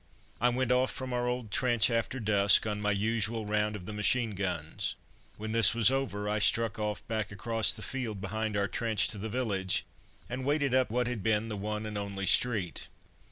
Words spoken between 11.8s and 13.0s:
and only street.